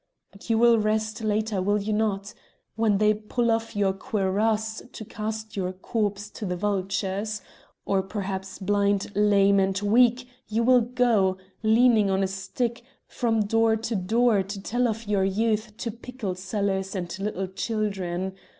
[0.31, 2.33] But you will rest later, will you not?
[2.75, 7.43] When they pull off your cuirass to cast your corpse to the vultures!
[7.85, 13.75] or perhaps blind, lame, and weak you will go, leaning on a stick, from door
[13.75, 18.33] to door to tell of your youth to pickle sellers and little children.